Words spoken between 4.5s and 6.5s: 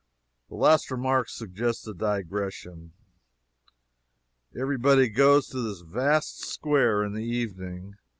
Every body goes to this vast